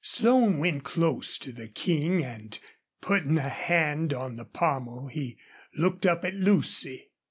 Slone 0.03 0.57
went 0.57 0.83
close 0.83 1.37
to 1.37 1.51
the 1.51 1.67
King 1.67 2.23
and, 2.25 2.57
putting 3.01 3.37
a 3.37 3.47
hand 3.49 4.11
on 4.13 4.35
the 4.35 4.45
pommel, 4.45 5.09
he 5.09 5.37
looked 5.75 6.07
up 6.07 6.25
at 6.25 6.33
Lucy. 6.33 7.11